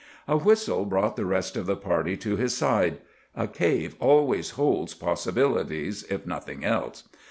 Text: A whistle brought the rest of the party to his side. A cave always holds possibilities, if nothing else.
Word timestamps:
A 0.27 0.35
whistle 0.35 0.85
brought 0.85 1.15
the 1.15 1.27
rest 1.27 1.55
of 1.55 1.67
the 1.67 1.75
party 1.75 2.17
to 2.17 2.35
his 2.35 2.57
side. 2.57 2.97
A 3.35 3.45
cave 3.47 3.95
always 3.99 4.49
holds 4.57 4.95
possibilities, 4.95 6.01
if 6.09 6.25
nothing 6.25 6.65
else. 6.65 7.03